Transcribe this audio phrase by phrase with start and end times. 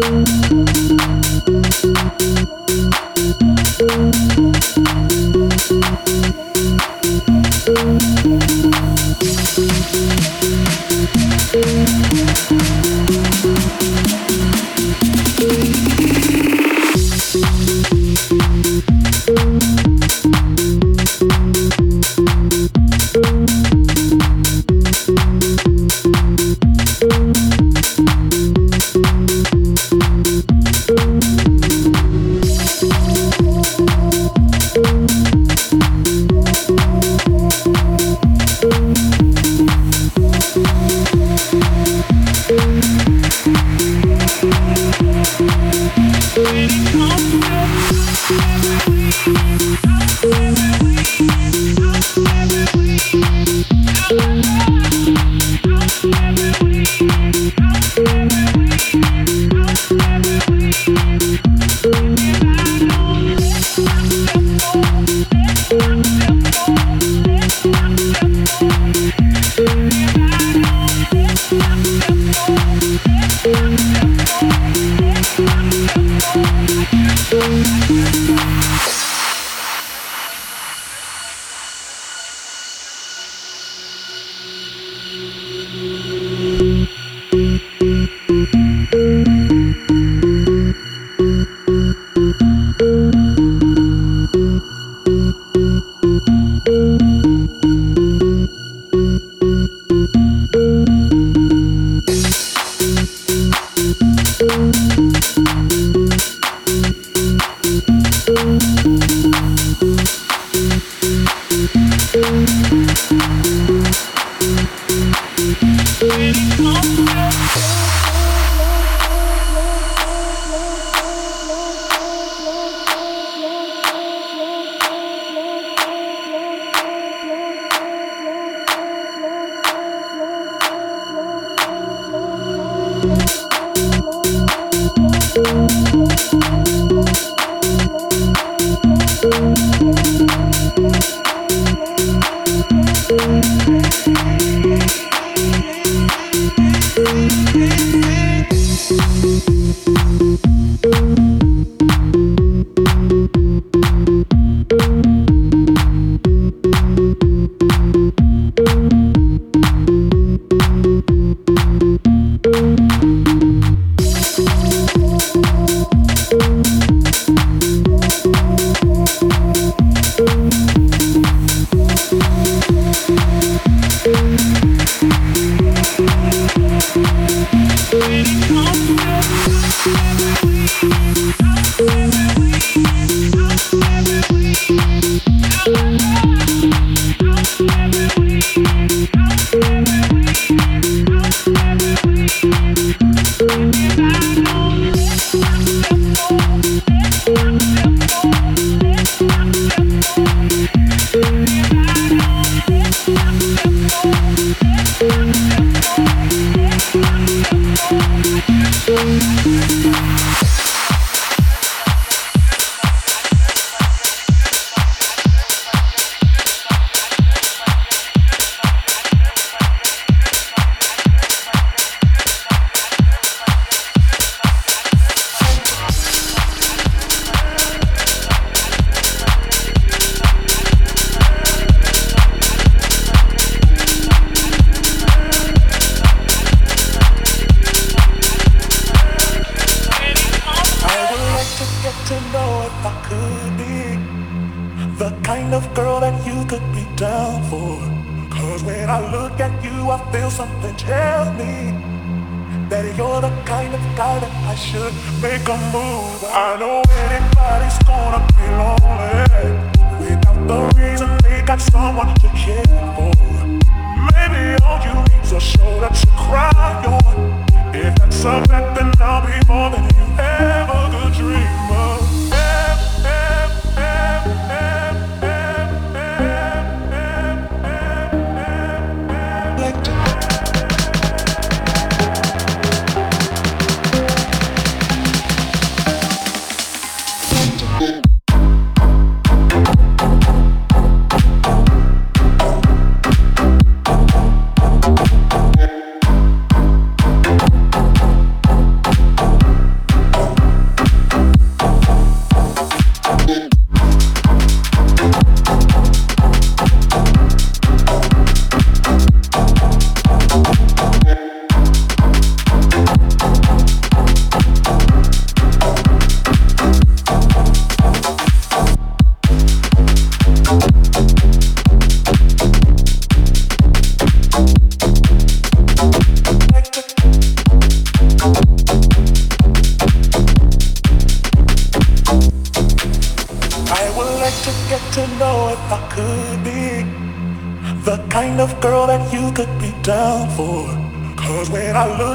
[0.00, 0.67] Thank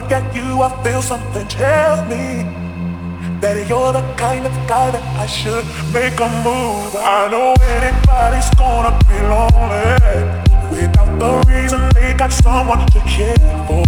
[0.04, 2.44] look at you, I feel something tell me
[3.40, 6.92] that you're the kind of guy that I should make a move.
[6.96, 10.20] I know anybody's gonna be lonely
[10.72, 13.86] without the reason they got someone to care for.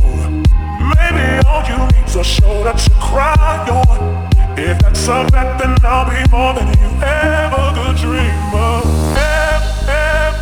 [0.96, 3.98] Maybe all you need's a shoulder to cry on.
[4.58, 8.84] If that's a bet, then I'll be more than you ever could dream of.
[9.18, 10.35] Ever, ever.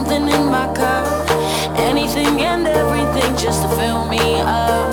[0.00, 1.30] something in my cup,
[1.78, 4.89] anything and everything just to fill me up.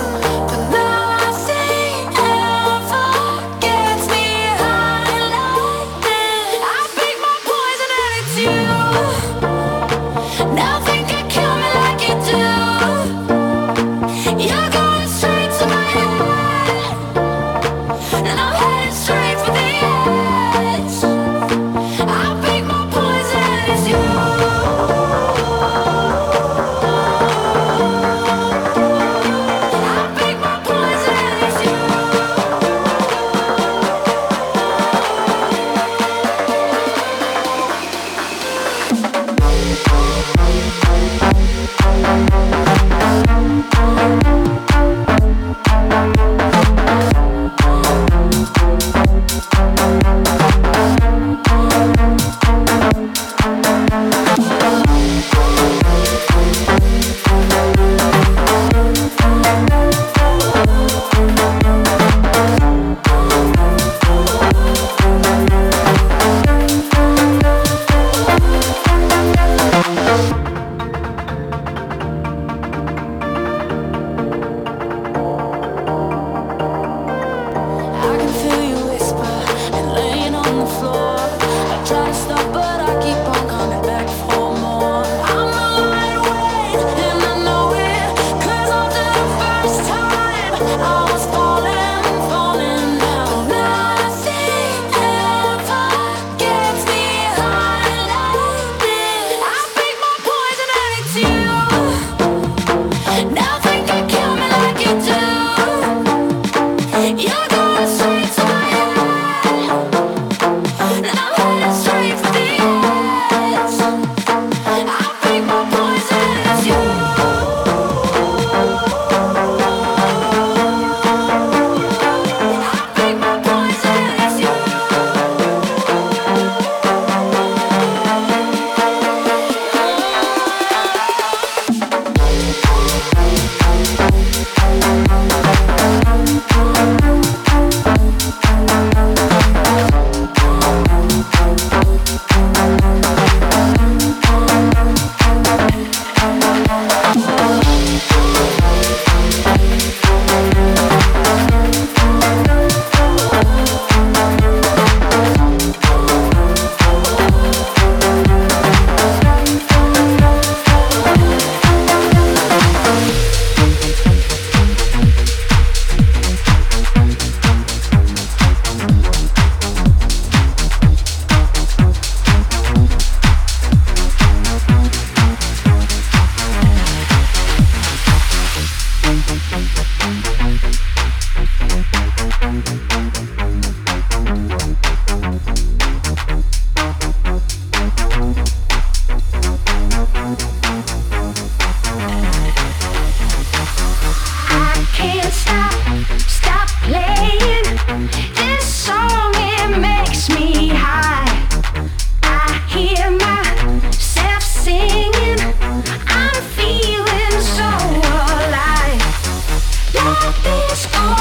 [210.28, 211.17] Push on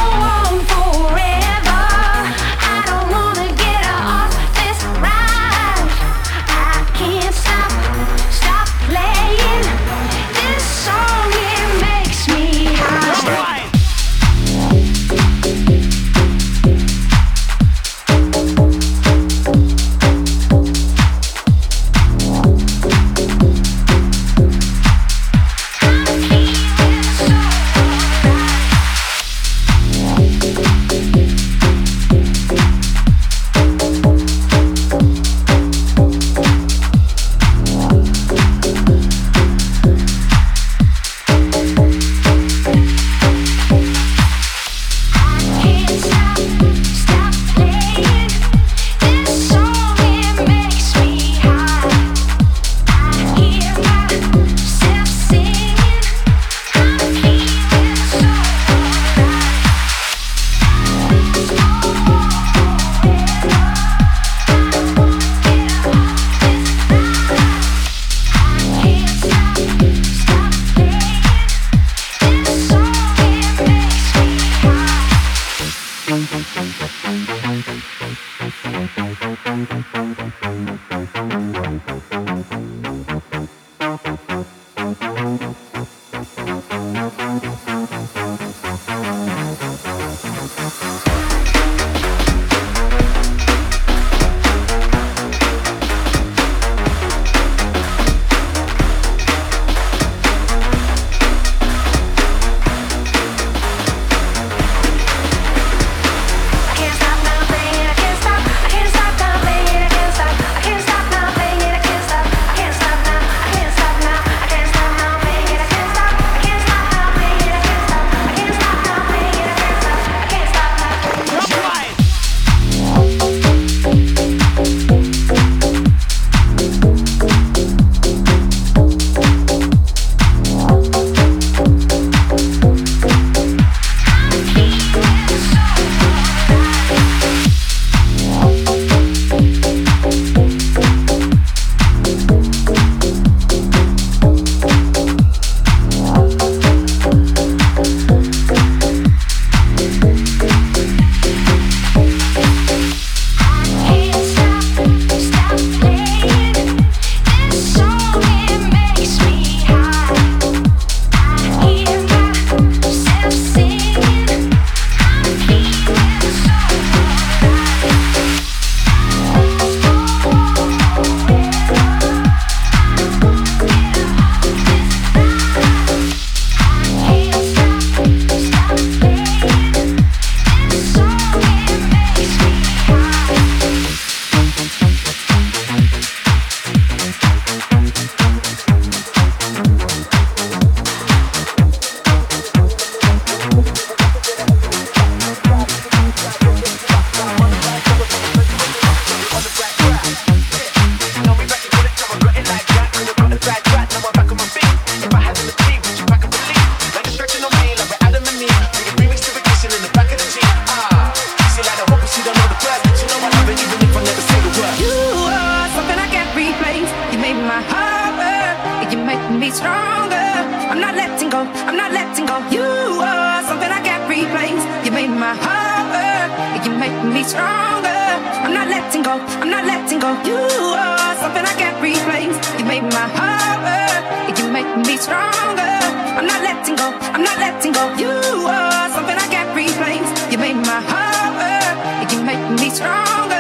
[217.27, 218.55] made my heart work.
[218.91, 220.29] You make me stronger.
[220.71, 221.41] I'm not letting go.
[221.67, 222.37] I'm not letting go.
[222.55, 222.63] You
[223.03, 224.63] are something I can't replace.
[224.85, 226.29] You made my heart work.
[226.63, 228.03] You make me stronger.
[228.45, 229.15] I'm not letting go.
[229.43, 230.11] I'm not letting go.
[230.29, 230.39] You
[230.83, 232.37] are something I can't replace.
[232.59, 234.03] You made my heart work.
[234.37, 235.75] You make me stronger.
[236.17, 236.87] I'm not letting go.
[237.13, 237.83] I'm not letting go.
[238.03, 238.15] You
[238.47, 240.09] are something I can't replace.
[240.31, 241.75] You made my heart work.
[242.11, 243.36] You make me stronger.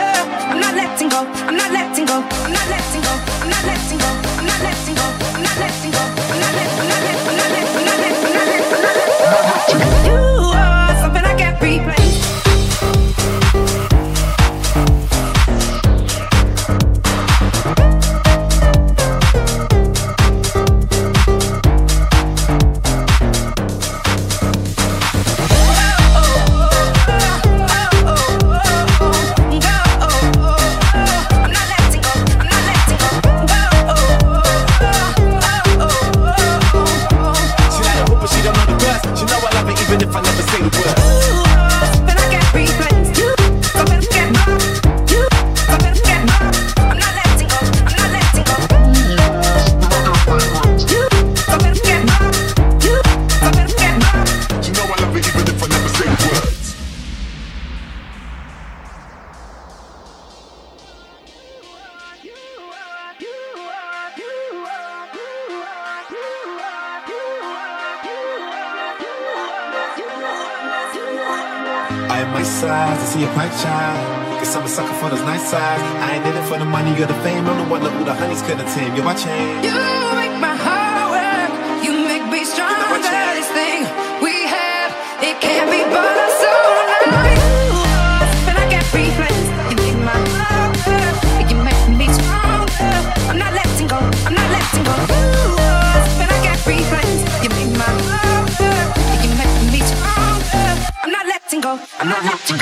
[0.57, 1.37] I'm not letting go.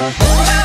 [0.08, 0.65] Oh.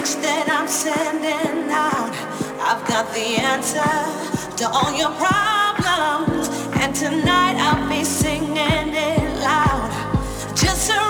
[0.00, 2.12] message that I'm sending out.
[2.60, 3.80] I've got the answer
[4.56, 6.48] to all your problems,
[6.80, 10.56] and tonight I'll be singing it loud.
[10.56, 11.09] Just surrender.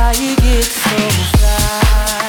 [0.00, 0.96] I get so
[1.42, 2.27] high.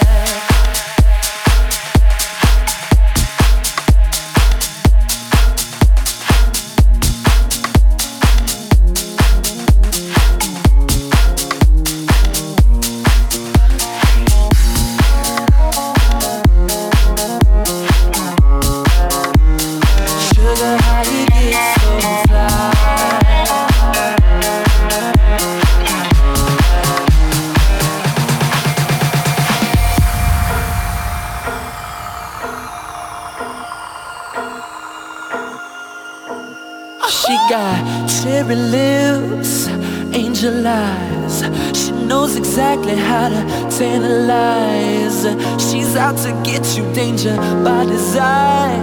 [43.81, 45.23] and lies.
[45.61, 48.81] She's out to get you, danger by design.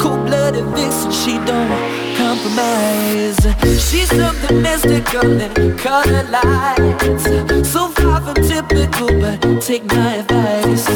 [0.00, 1.68] Cold-blooded vixen, she don't
[2.16, 3.38] compromise.
[3.86, 7.24] She's something mystical and color lights.
[7.68, 10.86] So far from typical, but take my advice.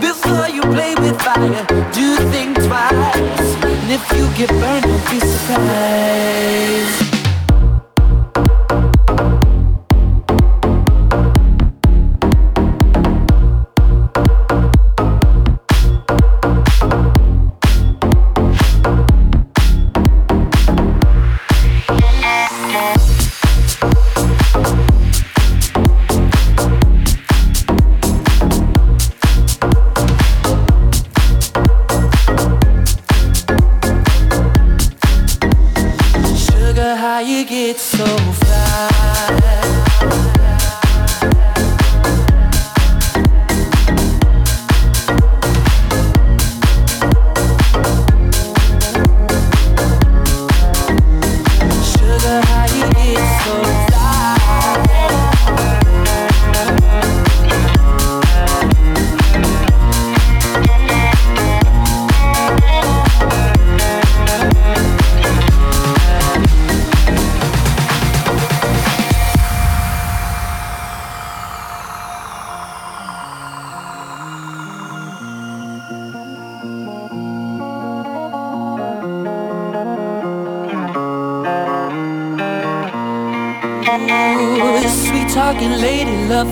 [0.00, 3.50] Before you play with fire, do think twice.
[3.62, 7.03] And if you get burned, don't be surprised.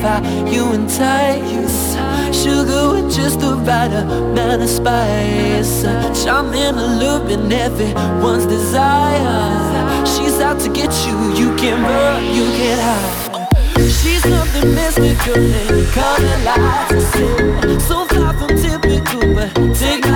[0.03, 1.95] How you entice
[2.43, 5.83] Sugar with just the right amount of spice.
[6.23, 13.33] Charming, alluring, everyone's desire She's out to get you, you can't run, you can't hide.
[13.77, 17.87] She's something mystical and color lights.
[17.87, 20.12] So far from typical, but take